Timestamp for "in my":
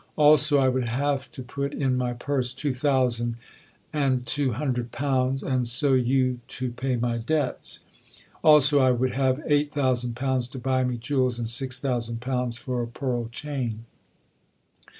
1.75-2.13